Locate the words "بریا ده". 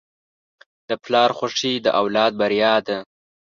2.41-2.97